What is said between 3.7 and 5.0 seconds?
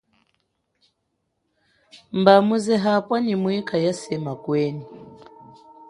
yasema kwenyi.